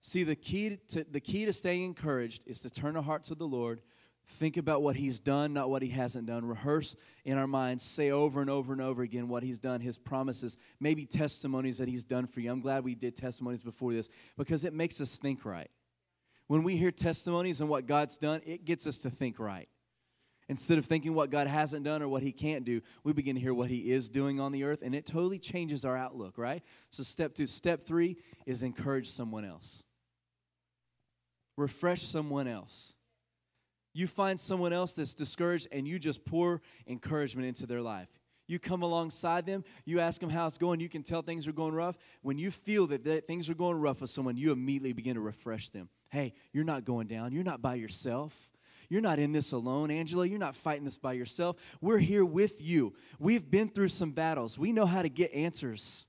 See, 0.00 0.24
the 0.24 0.36
key 0.36 0.78
to, 0.88 1.04
the 1.10 1.20
key 1.20 1.46
to 1.46 1.52
staying 1.52 1.84
encouraged 1.84 2.44
is 2.46 2.60
to 2.60 2.70
turn 2.70 2.96
our 2.96 3.02
heart 3.02 3.24
to 3.24 3.34
the 3.34 3.46
Lord, 3.46 3.80
think 4.26 4.56
about 4.56 4.82
what 4.82 4.96
He's 4.96 5.18
done, 5.18 5.52
not 5.52 5.70
what 5.70 5.82
He 5.82 5.88
hasn't 5.88 6.26
done. 6.26 6.44
Rehearse 6.44 6.96
in 7.24 7.38
our 7.38 7.46
minds, 7.46 7.82
say 7.82 8.10
over 8.10 8.40
and 8.40 8.50
over 8.50 8.72
and 8.72 8.82
over 8.82 9.02
again 9.02 9.28
what 9.28 9.42
He's 9.42 9.58
done, 9.58 9.80
His 9.80 9.98
promises, 9.98 10.56
maybe 10.80 11.06
testimonies 11.06 11.78
that 11.78 11.88
He's 11.88 12.04
done 12.04 12.26
for 12.26 12.40
you. 12.40 12.50
I'm 12.50 12.60
glad 12.60 12.84
we 12.84 12.94
did 12.94 13.16
testimonies 13.16 13.62
before 13.62 13.92
this 13.92 14.08
because 14.36 14.64
it 14.64 14.72
makes 14.72 15.00
us 15.00 15.16
think 15.16 15.44
right. 15.44 15.70
When 16.48 16.62
we 16.62 16.76
hear 16.76 16.90
testimonies 16.90 17.60
and 17.60 17.68
what 17.68 17.86
God's 17.86 18.18
done, 18.18 18.40
it 18.46 18.64
gets 18.64 18.86
us 18.86 18.98
to 18.98 19.10
think 19.10 19.38
right. 19.38 19.68
Instead 20.48 20.78
of 20.78 20.84
thinking 20.84 21.12
what 21.12 21.30
God 21.30 21.48
hasn't 21.48 21.84
done 21.84 22.02
or 22.02 22.08
what 22.08 22.22
He 22.22 22.30
can't 22.30 22.64
do, 22.64 22.80
we 23.02 23.12
begin 23.12 23.34
to 23.34 23.40
hear 23.40 23.54
what 23.54 23.68
He 23.68 23.90
is 23.90 24.08
doing 24.08 24.38
on 24.38 24.52
the 24.52 24.62
earth, 24.62 24.82
and 24.82 24.94
it 24.94 25.04
totally 25.04 25.40
changes 25.40 25.84
our 25.84 25.96
outlook, 25.96 26.38
right? 26.38 26.62
So, 26.90 27.02
step 27.02 27.34
two. 27.34 27.48
Step 27.48 27.84
three 27.84 28.16
is 28.46 28.62
encourage 28.62 29.08
someone 29.08 29.44
else 29.44 29.84
refresh 31.56 32.02
someone 32.02 32.46
else. 32.46 32.94
You 33.96 34.06
find 34.06 34.38
someone 34.38 34.74
else 34.74 34.92
that's 34.92 35.14
discouraged 35.14 35.68
and 35.72 35.88
you 35.88 35.98
just 35.98 36.22
pour 36.26 36.60
encouragement 36.86 37.48
into 37.48 37.66
their 37.66 37.80
life. 37.80 38.08
You 38.46 38.58
come 38.58 38.82
alongside 38.82 39.46
them, 39.46 39.64
you 39.86 40.00
ask 40.00 40.20
them 40.20 40.28
how 40.28 40.46
it's 40.46 40.58
going, 40.58 40.80
you 40.80 40.90
can 40.90 41.02
tell 41.02 41.22
things 41.22 41.48
are 41.48 41.52
going 41.52 41.72
rough. 41.72 41.96
When 42.20 42.36
you 42.36 42.50
feel 42.50 42.86
that, 42.88 43.04
that 43.04 43.26
things 43.26 43.48
are 43.48 43.54
going 43.54 43.80
rough 43.80 44.02
with 44.02 44.10
someone, 44.10 44.36
you 44.36 44.52
immediately 44.52 44.92
begin 44.92 45.14
to 45.14 45.22
refresh 45.22 45.70
them. 45.70 45.88
Hey, 46.10 46.34
you're 46.52 46.62
not 46.62 46.84
going 46.84 47.06
down, 47.06 47.32
you're 47.32 47.42
not 47.42 47.62
by 47.62 47.76
yourself. 47.76 48.50
You're 48.90 49.00
not 49.00 49.18
in 49.18 49.32
this 49.32 49.50
alone, 49.50 49.90
Angela. 49.90 50.26
You're 50.26 50.38
not 50.38 50.54
fighting 50.54 50.84
this 50.84 50.98
by 50.98 51.14
yourself. 51.14 51.56
We're 51.80 51.98
here 51.98 52.24
with 52.24 52.62
you. 52.62 52.94
We've 53.18 53.50
been 53.50 53.68
through 53.68 53.88
some 53.88 54.12
battles. 54.12 54.56
We 54.56 54.70
know 54.72 54.86
how 54.86 55.02
to 55.02 55.08
get 55.08 55.32
answers. 55.32 56.06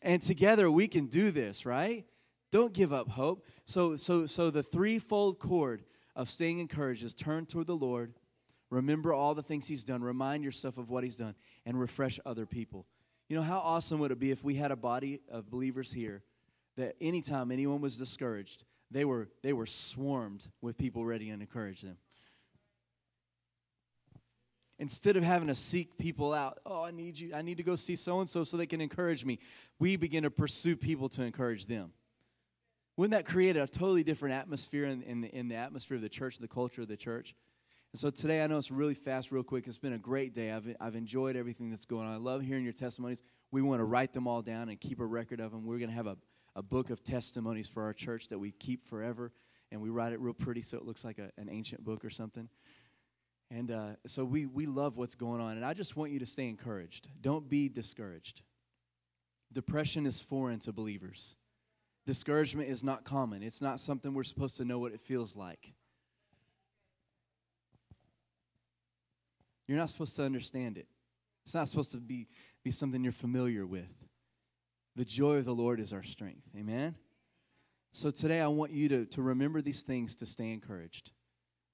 And 0.00 0.22
together 0.22 0.70
we 0.70 0.88
can 0.88 1.08
do 1.08 1.30
this, 1.30 1.66
right? 1.66 2.06
Don't 2.52 2.72
give 2.72 2.92
up 2.92 3.08
hope. 3.08 3.44
So, 3.66 3.96
so, 3.96 4.24
so 4.24 4.48
the 4.48 4.62
threefold 4.62 5.40
cord 5.40 5.82
of 6.14 6.30
staying 6.30 6.58
encouraged 6.58 7.04
is 7.04 7.14
turn 7.14 7.46
toward 7.46 7.66
the 7.66 7.76
Lord, 7.76 8.14
remember 8.70 9.12
all 9.12 9.34
the 9.34 9.42
things 9.42 9.66
He's 9.66 9.84
done, 9.84 10.02
remind 10.02 10.44
yourself 10.44 10.78
of 10.78 10.90
what 10.90 11.04
He's 11.04 11.16
done, 11.16 11.34
and 11.64 11.78
refresh 11.78 12.18
other 12.24 12.46
people. 12.46 12.86
You 13.28 13.36
know, 13.36 13.42
how 13.42 13.58
awesome 13.58 13.98
would 14.00 14.10
it 14.10 14.18
be 14.18 14.30
if 14.30 14.44
we 14.44 14.56
had 14.56 14.70
a 14.70 14.76
body 14.76 15.20
of 15.30 15.50
believers 15.50 15.92
here 15.92 16.22
that 16.76 16.96
anytime 17.00 17.50
anyone 17.50 17.80
was 17.80 17.96
discouraged, 17.96 18.64
they 18.90 19.04
were, 19.04 19.28
they 19.42 19.52
were 19.52 19.66
swarmed 19.66 20.48
with 20.60 20.76
people 20.76 21.04
ready 21.04 21.26
to 21.26 21.32
encourage 21.32 21.82
them. 21.82 21.96
instead 24.82 25.16
of 25.16 25.22
having 25.22 25.46
to 25.46 25.54
seek 25.54 25.96
people 25.96 26.34
out, 26.34 26.58
oh, 26.66 26.82
I 26.82 26.90
need 26.90 27.16
you, 27.16 27.32
I 27.32 27.40
need 27.40 27.56
to 27.58 27.62
go 27.62 27.76
see 27.76 27.94
so 27.94 28.18
and 28.18 28.28
so 28.28 28.42
so 28.42 28.56
they 28.56 28.66
can 28.66 28.80
encourage 28.80 29.24
me, 29.24 29.38
we 29.78 29.94
begin 29.94 30.24
to 30.24 30.30
pursue 30.30 30.74
people 30.76 31.08
to 31.10 31.22
encourage 31.22 31.66
them. 31.66 31.92
Wouldn't 32.96 33.12
that 33.12 33.30
create 33.30 33.56
a 33.56 33.66
totally 33.66 34.02
different 34.02 34.34
atmosphere 34.34 34.84
in, 34.84 35.02
in, 35.02 35.20
the, 35.22 35.28
in 35.28 35.48
the 35.48 35.54
atmosphere 35.54 35.96
of 35.96 36.02
the 36.02 36.08
church, 36.08 36.38
the 36.38 36.48
culture 36.48 36.82
of 36.82 36.88
the 36.88 36.96
church? 36.96 37.34
And 37.92 38.00
so 38.00 38.10
today, 38.10 38.42
I 38.42 38.46
know 38.46 38.56
it's 38.56 38.70
really 38.70 38.94
fast, 38.94 39.30
real 39.30 39.42
quick. 39.42 39.66
It's 39.66 39.78
been 39.78 39.92
a 39.92 39.98
great 39.98 40.32
day. 40.32 40.50
I've, 40.50 40.74
I've 40.80 40.96
enjoyed 40.96 41.36
everything 41.36 41.70
that's 41.70 41.84
going 41.84 42.06
on. 42.06 42.14
I 42.14 42.16
love 42.16 42.42
hearing 42.42 42.64
your 42.64 42.72
testimonies. 42.72 43.22
We 43.50 43.60
want 43.60 43.80
to 43.80 43.84
write 43.84 44.12
them 44.12 44.26
all 44.26 44.40
down 44.40 44.68
and 44.68 44.80
keep 44.80 45.00
a 45.00 45.04
record 45.04 45.40
of 45.40 45.52
them. 45.52 45.66
We're 45.66 45.78
going 45.78 45.90
to 45.90 45.96
have 45.96 46.06
a, 46.06 46.16
a 46.56 46.62
book 46.62 46.90
of 46.90 47.02
testimonies 47.04 47.68
for 47.68 47.82
our 47.82 47.92
church 47.92 48.28
that 48.28 48.38
we 48.38 48.50
keep 48.50 48.86
forever, 48.86 49.32
and 49.70 49.80
we 49.80 49.90
write 49.90 50.12
it 50.12 50.20
real 50.20 50.34
pretty 50.34 50.62
so 50.62 50.78
it 50.78 50.84
looks 50.84 51.04
like 51.04 51.18
a, 51.18 51.30
an 51.38 51.48
ancient 51.50 51.84
book 51.84 52.04
or 52.04 52.10
something. 52.10 52.48
And 53.50 53.70
uh, 53.70 53.88
so 54.06 54.24
we, 54.24 54.46
we 54.46 54.64
love 54.64 54.96
what's 54.96 55.14
going 55.14 55.42
on. 55.42 55.56
And 55.56 55.64
I 55.64 55.74
just 55.74 55.94
want 55.94 56.12
you 56.12 56.18
to 56.20 56.26
stay 56.26 56.48
encouraged. 56.48 57.08
Don't 57.20 57.48
be 57.48 57.68
discouraged. 57.68 58.40
Depression 59.52 60.06
is 60.06 60.20
foreign 60.22 60.60
to 60.60 60.72
believers. 60.72 61.36
Discouragement 62.04 62.68
is 62.68 62.82
not 62.82 63.04
common, 63.04 63.42
it's 63.42 63.62
not 63.62 63.78
something 63.78 64.12
we're 64.12 64.24
supposed 64.24 64.56
to 64.56 64.64
know 64.64 64.78
what 64.78 64.92
it 64.92 65.00
feels 65.00 65.36
like. 65.36 65.72
You're 69.68 69.78
not 69.78 69.90
supposed 69.90 70.16
to 70.16 70.24
understand 70.24 70.76
it. 70.76 70.88
It's 71.44 71.54
not 71.54 71.68
supposed 71.68 71.92
to 71.92 71.98
be, 71.98 72.28
be 72.64 72.70
something 72.70 73.02
you're 73.02 73.12
familiar 73.12 73.64
with. 73.64 73.88
The 74.96 75.04
joy 75.04 75.36
of 75.36 75.44
the 75.44 75.54
Lord 75.54 75.80
is 75.80 75.92
our 75.92 76.02
strength. 76.02 76.46
Amen? 76.56 76.96
So 77.92 78.10
today 78.10 78.40
I 78.40 78.48
want 78.48 78.72
you 78.72 78.88
to, 78.88 79.06
to 79.06 79.22
remember 79.22 79.62
these 79.62 79.82
things 79.82 80.14
to 80.16 80.26
stay 80.26 80.52
encouraged. 80.52 81.12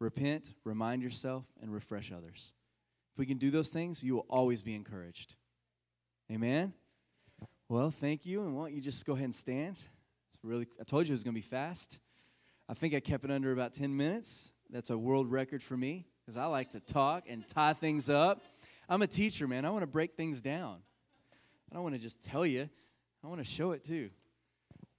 Repent, 0.00 0.54
remind 0.64 1.02
yourself, 1.02 1.44
and 1.60 1.72
refresh 1.72 2.12
others. 2.12 2.52
If 3.14 3.18
we 3.18 3.26
can 3.26 3.38
do 3.38 3.50
those 3.50 3.70
things, 3.70 4.02
you 4.02 4.14
will 4.14 4.26
always 4.28 4.62
be 4.62 4.74
encouraged. 4.74 5.34
Amen? 6.30 6.72
Well, 7.68 7.90
thank 7.90 8.24
you. 8.24 8.42
And 8.42 8.54
why 8.54 8.66
don't 8.66 8.74
you 8.74 8.80
just 8.80 9.04
go 9.04 9.14
ahead 9.14 9.24
and 9.24 9.34
stand? 9.34 9.78
It's 10.38 10.44
really, 10.44 10.68
I 10.80 10.84
told 10.84 11.08
you 11.08 11.12
it 11.12 11.14
was 11.14 11.24
going 11.24 11.34
to 11.34 11.40
be 11.40 11.46
fast. 11.46 11.98
I 12.68 12.74
think 12.74 12.94
I 12.94 13.00
kept 13.00 13.24
it 13.24 13.30
under 13.32 13.50
about 13.50 13.72
10 13.72 13.96
minutes. 13.96 14.52
That's 14.70 14.90
a 14.90 14.96
world 14.96 15.32
record 15.32 15.64
for 15.64 15.76
me 15.76 16.06
because 16.24 16.36
I 16.36 16.44
like 16.44 16.70
to 16.70 16.80
talk 16.80 17.24
and 17.28 17.46
tie 17.48 17.72
things 17.72 18.08
up. 18.08 18.44
I'm 18.88 19.02
a 19.02 19.08
teacher, 19.08 19.48
man. 19.48 19.64
I 19.64 19.70
want 19.70 19.82
to 19.82 19.88
break 19.88 20.14
things 20.14 20.40
down. 20.40 20.76
I 21.72 21.74
don't 21.74 21.82
want 21.82 21.96
to 21.96 22.00
just 22.00 22.22
tell 22.22 22.46
you, 22.46 22.68
I 23.24 23.26
want 23.26 23.40
to 23.40 23.44
show 23.44 23.72
it 23.72 23.82
too. 23.82 24.10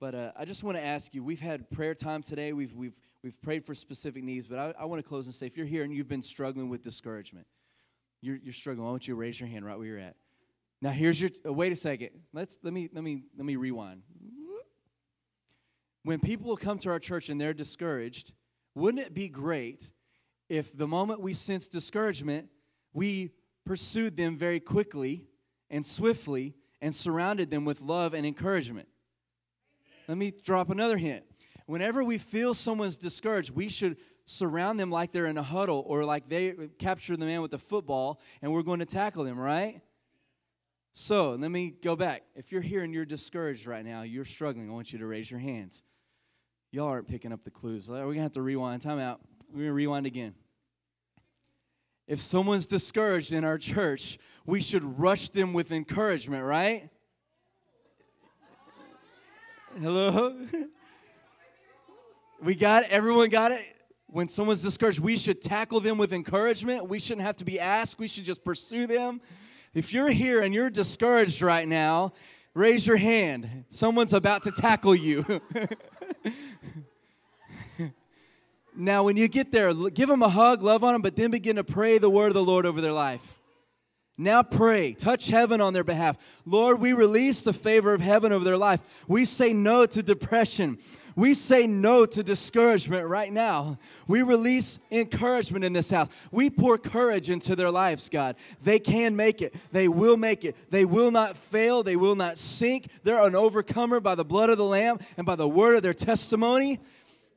But 0.01 0.13
uh, 0.13 0.31
I 0.36 0.43
just 0.43 0.62
want 0.62 0.75
to 0.75 0.84
ask 0.84 1.15
you 1.15 1.24
we've 1.24 1.39
had 1.39 1.72
prayer 1.72 1.96
time 1.96 2.22
today, 2.22 2.51
we've, 2.51 2.75
we've, 2.75 3.00
we've 3.24 3.41
prayed 3.41 3.65
for 3.65 3.74
specific 3.74 4.25
needs, 4.25 4.46
but 4.46 4.60
I, 4.60 4.74
I 4.81 4.86
want 4.86 5.01
to 5.01 5.08
close 5.08 5.25
and 5.25 5.34
say 5.34 5.46
if 5.46 5.55
you're 5.55 5.65
here 5.65 5.84
and 5.84 5.93
you've 5.93 6.10
been 6.10 6.22
struggling 6.22 6.67
with 6.67 6.81
discouragement, 6.81 7.48
you're, 8.22 8.36
you're 8.43 8.51
struggling, 8.51 8.86
I 8.86 8.91
want 8.91 9.08
you 9.08 9.13
to 9.13 9.19
raise 9.19 9.39
your 9.39 9.48
hand 9.48 9.65
right 9.65 9.77
where 9.77 9.88
you're 9.88 10.00
at. 10.00 10.17
Now 10.81 10.89
here's 10.89 11.22
your 11.22 11.29
uh, 11.46 11.53
wait 11.53 11.72
a 11.72 11.77
second. 11.77 12.10
Let's 12.34 12.60
let 12.62 12.74
me 12.74 12.89
let 12.93 13.03
me 13.03 13.24
let 13.38 13.46
me 13.46 13.55
rewind 13.55 14.01
when 16.10 16.20
people 16.20 16.58
come 16.58 16.80
to 16.80 16.89
our 16.89 16.98
church 16.98 17.30
and 17.30 17.39
they're 17.39 17.54
discouraged, 17.54 18.34
wouldn't 18.74 19.06
it 19.06 19.13
be 19.13 19.30
great 19.30 19.92
if 20.50 20.75
the 20.75 20.88
moment 20.88 21.22
we 21.22 21.34
sense 21.34 21.68
discouragement, 21.68 22.50
we 22.94 23.30
pursued 23.63 24.18
them 24.18 24.36
very 24.36 24.60
quickly 24.60 25.28
and 25.70 25.86
swiftly 25.86 26.56
and 26.82 26.96
surrounded 26.96 27.51
them 27.51 27.63
with 27.63 27.82
love 27.82 28.16
and 28.16 28.25
encouragement? 28.25 28.88
Let 30.08 30.18
me 30.18 30.34
drop 30.44 30.72
another 30.72 30.98
hint. 30.98 31.25
Whenever 31.68 32.04
we 32.04 32.18
feel 32.18 32.56
someone's 32.56 32.98
discouraged, 32.98 33.51
we 33.51 33.70
should 33.70 33.96
surround 34.25 34.80
them 34.80 34.89
like 34.89 35.12
they're 35.12 35.28
in 35.28 35.38
a 35.38 35.44
huddle 35.44 35.84
or 35.86 36.04
like 36.06 36.28
they 36.28 36.56
capture 36.80 37.18
the 37.18 37.25
man 37.28 37.44
with 37.44 37.51
the 37.51 37.60
football 37.60 38.20
and 38.42 38.51
we're 38.51 38.63
going 38.63 38.80
to 38.80 38.86
tackle 38.88 39.25
them, 39.25 39.38
right? 39.38 39.80
So 40.92 41.36
let 41.36 41.51
me 41.51 41.70
go 41.70 41.96
back. 41.96 42.24
If 42.34 42.51
you're 42.51 42.63
here 42.63 42.82
and 42.82 42.96
you're 42.96 43.06
discouraged 43.06 43.68
right 43.68 43.86
now, 43.86 44.01
you're 44.01 44.25
struggling, 44.25 44.72
I 44.72 44.74
want 44.74 44.92
you 44.92 44.98
to 44.98 45.06
raise 45.06 45.30
your 45.30 45.39
hands. 45.39 45.84
Y'all 46.72 46.88
aren't 46.88 47.08
picking 47.08 47.34
up 47.34 47.44
the 47.44 47.50
clues. 47.50 47.90
We're 47.90 48.04
going 48.04 48.18
to 48.18 48.22
have 48.22 48.34
to 48.34 48.44
rewind. 48.44 48.84
Time 48.84 49.00
out. 49.00 49.22
We're 49.50 49.58
going 49.58 49.68
to 49.70 49.74
rewind 49.74 50.06
again. 50.06 50.36
If 52.08 52.22
someone's 52.22 52.68
discouraged 52.68 53.34
in 53.34 53.44
our 53.44 53.58
church, 53.58 54.20
we 54.46 54.62
should 54.62 55.00
rush 55.00 55.30
them 55.30 55.54
with 55.54 55.72
encouragement, 55.72 56.44
right? 56.44 56.90
Hello? 59.82 60.36
we 62.44 62.54
got 62.54 62.84
it? 62.84 62.92
Everyone 62.92 63.30
got 63.30 63.52
it? 63.52 63.62
When 64.06 64.28
someone's 64.28 64.62
discouraged, 64.62 65.00
we 65.00 65.18
should 65.18 65.42
tackle 65.42 65.80
them 65.80 65.98
with 65.98 66.14
encouragement. 66.14 66.88
We 66.88 67.00
shouldn't 67.00 67.26
have 67.26 67.38
to 67.38 67.46
be 67.46 67.60
asked, 67.60 67.98
we 67.98 68.08
should 68.08 68.26
just 68.26 68.44
pursue 68.44 68.86
them. 68.86 69.22
If 69.74 69.92
you're 69.92 70.10
here 70.10 70.42
and 70.42 70.54
you're 70.54 70.70
discouraged 70.70 71.42
right 71.42 71.68
now, 71.68 72.14
raise 72.54 72.86
your 72.86 72.98
hand. 72.98 73.66
Someone's 73.70 74.14
about 74.14 74.44
to 74.44 74.52
tackle 74.52 74.96
you. 74.96 75.42
now, 78.76 79.04
when 79.04 79.18
you 79.18 79.28
get 79.28 79.52
there, 79.52 79.74
give 79.74 80.10
them 80.10 80.22
a 80.22 80.30
hug, 80.30 80.62
love 80.62 80.84
on 80.84 80.94
them, 80.94 81.02
but 81.02 81.16
then 81.16 81.32
begin 81.32 81.56
to 81.58 81.64
pray 81.64 81.98
the 81.98 82.10
word 82.10 82.28
of 82.28 82.34
the 82.34 82.44
Lord 82.44 82.66
over 82.66 82.82
their 82.82 82.94
life. 82.94 83.40
Now 84.22 84.44
pray, 84.44 84.92
touch 84.92 85.28
heaven 85.30 85.62
on 85.62 85.72
their 85.72 85.86
behalf. 85.86 86.18
Lord, 86.46 86.82
we 86.82 86.92
release 86.92 87.42
the 87.42 87.54
favor 87.54 87.94
of 87.94 88.02
heaven 88.02 88.34
over 88.34 88.44
their 88.44 88.58
life. 88.58 89.06
We 89.08 89.24
say 89.24 89.54
no 89.54 89.86
to 89.86 90.04
depression. 90.04 90.78
We 91.20 91.34
say 91.34 91.68
no 91.68 92.06
to 92.06 92.24
discouragement 92.24 93.06
right 93.06 93.32
now. 93.32 93.78
We 94.08 94.22
release 94.22 94.80
encouragement 94.90 95.66
in 95.66 95.74
this 95.74 95.92
house. 95.92 96.08
We 96.32 96.50
pour 96.50 96.78
courage 96.78 97.30
into 97.30 97.58
their 97.58 97.72
lives, 97.72 98.08
God. 98.08 98.38
They 98.64 98.80
can 98.80 99.18
make 99.18 99.42
it. 99.42 99.54
They 99.74 99.90
will 99.90 100.16
make 100.16 100.46
it. 100.46 100.56
They 100.70 100.86
will 100.86 101.12
not 101.12 101.36
fail. 101.36 101.84
They 101.84 101.98
will 101.98 102.16
not 102.16 102.38
sink. 102.38 102.88
They're 103.04 103.22
an 103.28 103.36
overcomer 103.36 104.00
by 104.00 104.16
the 104.16 104.24
blood 104.24 104.50
of 104.50 104.58
the 104.58 104.64
Lamb 104.64 105.00
and 105.18 105.28
by 105.28 105.36
the 105.36 105.46
word 105.46 105.76
of 105.76 105.84
their 105.84 105.94
testimony. 105.94 106.80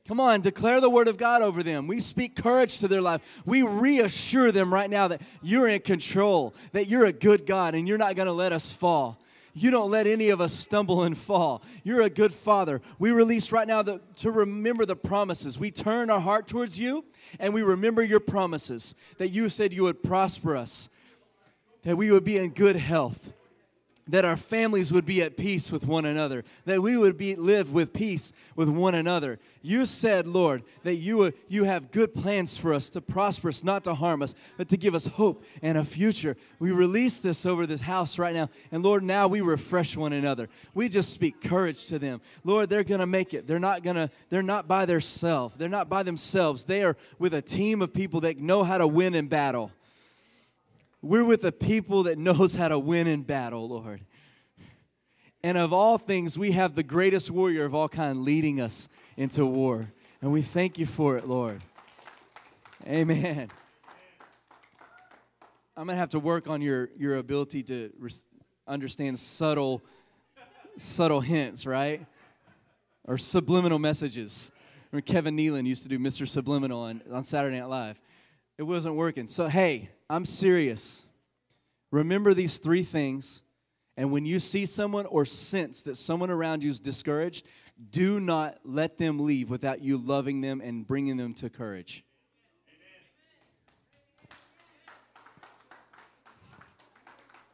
Come 0.07 0.21
on, 0.21 0.39
declare 0.39 0.79
the 0.79 0.89
word 0.89 1.09
of 1.09 1.17
God 1.17 1.41
over 1.41 1.61
them. 1.61 1.85
We 1.85 1.99
speak 1.99 2.41
courage 2.41 2.79
to 2.79 2.87
their 2.87 3.01
life. 3.01 3.41
We 3.45 3.63
reassure 3.63 4.53
them 4.53 4.73
right 4.73 4.89
now 4.89 5.09
that 5.09 5.21
you're 5.41 5.67
in 5.67 5.81
control, 5.81 6.55
that 6.71 6.87
you're 6.87 7.05
a 7.05 7.13
good 7.13 7.45
God, 7.45 7.75
and 7.75 7.85
you're 7.85 7.97
not 7.97 8.15
going 8.15 8.27
to 8.27 8.33
let 8.33 8.53
us 8.53 8.71
fall. 8.71 9.19
You 9.53 9.69
don't 9.69 9.91
let 9.91 10.07
any 10.07 10.29
of 10.29 10.41
us 10.41 10.51
stumble 10.51 11.03
and 11.03 11.17
fall. 11.17 11.61
You're 11.83 12.01
a 12.01 12.09
good 12.09 12.33
father. 12.33 12.81
We 12.97 13.11
release 13.11 13.51
right 13.51 13.67
now 13.67 13.83
the, 13.83 14.01
to 14.17 14.31
remember 14.31 14.85
the 14.85 14.95
promises. 14.95 15.59
We 15.59 15.69
turn 15.69 16.09
our 16.09 16.19
heart 16.19 16.47
towards 16.47 16.79
you 16.79 17.05
and 17.39 17.53
we 17.53 17.61
remember 17.61 18.03
your 18.03 18.19
promises 18.19 18.95
that 19.17 19.29
you 19.29 19.49
said 19.49 19.71
you 19.71 19.83
would 19.83 20.01
prosper 20.01 20.57
us, 20.57 20.89
that 21.83 21.97
we 21.97 22.09
would 22.09 22.23
be 22.23 22.37
in 22.37 22.49
good 22.49 22.77
health 22.77 23.33
that 24.07 24.25
our 24.25 24.35
families 24.35 24.91
would 24.91 25.05
be 25.05 25.21
at 25.21 25.37
peace 25.37 25.71
with 25.71 25.87
one 25.87 26.05
another, 26.05 26.43
that 26.65 26.81
we 26.81 26.97
would 26.97 27.17
be 27.17 27.35
live 27.35 27.71
with 27.71 27.93
peace 27.93 28.33
with 28.55 28.67
one 28.67 28.93
another. 28.93 29.39
You 29.61 29.85
said, 29.85 30.27
Lord, 30.27 30.63
that 30.83 30.95
you 30.95 31.21
uh, 31.23 31.31
you 31.47 31.63
have 31.63 31.91
good 31.91 32.13
plans 32.13 32.57
for 32.57 32.73
us 32.73 32.89
to 32.89 33.01
prosper 33.01 33.49
us, 33.49 33.63
not 33.63 33.85
to 33.85 33.93
harm 33.93 34.21
us, 34.21 34.35
but 34.57 34.67
to 34.69 34.77
give 34.77 34.93
us 34.93 35.07
hope 35.07 35.45
and 35.61 35.77
a 35.77 35.85
future. 35.85 36.35
We 36.59 36.71
release 36.71 37.21
this 37.21 37.45
over 37.45 37.65
this 37.65 37.81
house 37.81 38.19
right 38.19 38.35
now, 38.35 38.49
and 38.71 38.83
Lord, 38.83 39.03
now 39.03 39.27
we 39.27 39.39
refresh 39.39 39.95
one 39.95 40.11
another. 40.11 40.49
We 40.73 40.89
just 40.89 41.13
speak 41.13 41.41
courage 41.41 41.85
to 41.87 41.97
them. 41.97 42.19
Lord, 42.43 42.69
they're 42.69 42.83
going 42.83 42.99
to 42.99 43.07
make 43.07 43.33
it. 43.33 43.47
They're 43.47 43.59
not 43.59 43.83
going 43.83 43.95
to 43.95 44.09
they're 44.29 44.43
not 44.43 44.67
by 44.67 44.85
themselves. 44.85 45.55
They're 45.57 45.69
not 45.69 45.87
by 45.87 46.03
themselves. 46.03 46.65
They 46.65 46.83
are 46.83 46.97
with 47.19 47.33
a 47.33 47.41
team 47.41 47.81
of 47.81 47.93
people 47.93 48.21
that 48.21 48.37
know 48.37 48.63
how 48.63 48.77
to 48.77 48.87
win 48.87 49.15
in 49.15 49.27
battle. 49.27 49.71
We're 51.03 51.25
with 51.25 51.43
a 51.43 51.51
people 51.51 52.03
that 52.03 52.17
knows 52.17 52.55
how 52.55 52.69
to 52.69 52.79
win 52.79 53.07
in 53.07 53.23
battle, 53.23 53.67
Lord. 53.67 54.05
And 55.43 55.57
of 55.57 55.73
all 55.73 55.97
things, 55.97 56.39
we 56.39 56.51
have 56.51 56.75
the 56.75 56.83
greatest 56.83 57.29
warrior 57.29 57.65
of 57.65 57.75
all 57.75 57.89
kind 57.89 58.23
leading 58.23 58.61
us 58.61 58.87
into 59.17 59.45
war. 59.45 59.91
And 60.21 60.31
we 60.31 60.41
thank 60.41 60.77
you 60.77 60.85
for 60.85 61.17
it, 61.17 61.27
Lord. 61.27 61.61
Amen. 62.87 63.49
I'm 65.75 65.87
going 65.87 65.95
to 65.95 65.99
have 65.99 66.11
to 66.11 66.19
work 66.19 66.47
on 66.47 66.61
your, 66.61 66.89
your 66.97 67.17
ability 67.17 67.63
to 67.63 67.91
res- 67.99 68.25
understand 68.65 69.19
subtle 69.19 69.81
subtle 70.77 71.19
hints, 71.19 71.65
right? 71.65 72.05
Or 73.05 73.17
subliminal 73.17 73.77
messages. 73.77 74.53
Remember 74.91 75.05
Kevin 75.05 75.35
Nealon 75.35 75.67
used 75.67 75.83
to 75.83 75.89
do 75.89 75.99
Mr. 75.99 76.25
Subliminal 76.25 76.79
on, 76.79 77.01
on 77.11 77.25
Saturday 77.25 77.59
Night 77.59 77.67
Live. 77.67 77.99
It 78.57 78.63
wasn't 78.63 78.95
working. 78.95 79.27
So, 79.27 79.47
hey, 79.47 79.89
I'm 80.09 80.25
serious. 80.25 81.05
Remember 81.91 82.33
these 82.33 82.57
three 82.57 82.83
things. 82.83 83.41
And 83.95 84.11
when 84.11 84.25
you 84.25 84.39
see 84.39 84.65
someone 84.65 85.05
or 85.05 85.25
sense 85.25 85.83
that 85.83 85.97
someone 85.97 86.29
around 86.29 86.63
you 86.63 86.71
is 86.71 86.79
discouraged, 86.79 87.45
do 87.91 88.19
not 88.19 88.57
let 88.63 88.97
them 88.97 89.19
leave 89.19 89.49
without 89.49 89.81
you 89.81 89.97
loving 89.97 90.41
them 90.41 90.61
and 90.61 90.85
bringing 90.85 91.17
them 91.17 91.33
to 91.35 91.49
courage. 91.49 92.03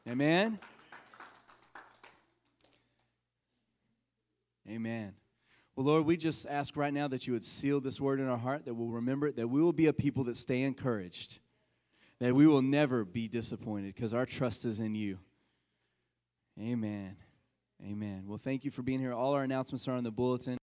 Amen. 0.07 0.59
Amen. 4.67 5.13
Well, 5.79 5.87
Lord, 5.87 6.05
we 6.05 6.17
just 6.17 6.45
ask 6.45 6.75
right 6.75 6.93
now 6.93 7.07
that 7.07 7.25
you 7.25 7.31
would 7.31 7.45
seal 7.45 7.79
this 7.79 8.01
word 8.01 8.19
in 8.19 8.27
our 8.27 8.37
heart, 8.37 8.65
that 8.65 8.73
we'll 8.73 8.89
remember 8.89 9.27
it, 9.27 9.37
that 9.37 9.47
we 9.47 9.61
will 9.61 9.71
be 9.71 9.85
a 9.87 9.93
people 9.93 10.25
that 10.25 10.35
stay 10.35 10.63
encouraged, 10.63 11.39
that 12.19 12.35
we 12.35 12.45
will 12.47 12.61
never 12.61 13.05
be 13.05 13.29
disappointed 13.29 13.95
because 13.95 14.13
our 14.13 14.25
trust 14.25 14.65
is 14.65 14.81
in 14.81 14.93
you. 14.93 15.19
Amen. 16.59 17.15
Amen. 17.81 18.23
Well, 18.27 18.37
thank 18.37 18.65
you 18.65 18.71
for 18.71 18.81
being 18.81 18.99
here. 18.99 19.13
All 19.13 19.33
our 19.33 19.43
announcements 19.43 19.87
are 19.87 19.93
on 19.93 20.03
the 20.03 20.11
bulletin. 20.11 20.57